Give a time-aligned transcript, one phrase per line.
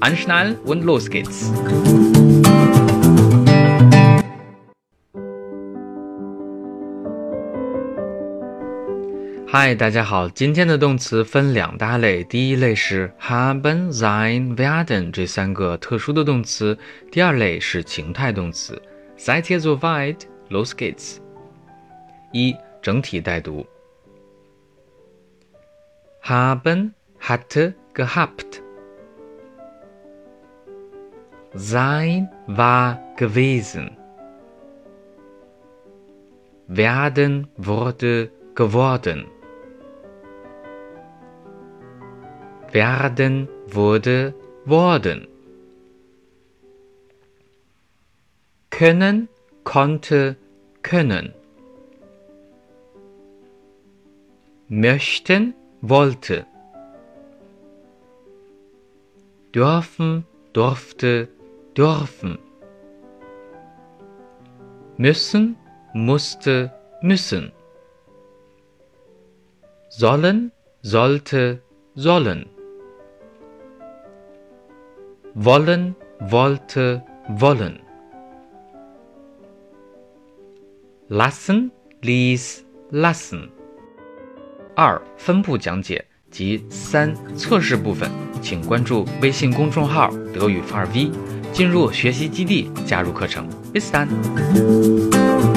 [0.00, 1.52] Anschnallen und los geht's！
[9.46, 16.78] 嗨，大家好，今天的动词分两大类，第一类是 haben、sein、werden 这三个特殊的动词，
[17.10, 18.80] 第二类是情态动词。
[19.18, 20.20] Seid ihr soweit?
[20.50, 21.16] Los geht's！
[22.32, 23.66] 一整体带读：
[26.22, 28.60] haben、hatte、gehabt。
[31.53, 33.97] Sein war gewesen.
[36.67, 39.25] Werden wurde geworden.
[42.71, 45.27] Werden wurde worden.
[48.69, 49.27] Können
[49.65, 50.37] konnte
[50.81, 51.33] können.
[54.69, 56.45] Möchten wollte.
[59.53, 61.27] Dürfen durfte
[61.75, 62.37] dürfen.
[64.97, 65.55] Müssen,
[65.93, 67.51] musste, müssen.
[69.89, 71.61] Sollen, sollte,
[71.95, 72.47] sollen.
[75.33, 77.03] Wollen, wollte,
[77.39, 77.79] wollen.
[81.07, 83.49] Lassen, ließ, lassen.
[84.75, 88.09] 二、分步讲解及三、测试部分，
[88.41, 91.30] 请关注微信公众号“德语范儿 V”。
[91.51, 93.47] 进入学习基地，加入课程。
[93.73, 95.50] Bis done.。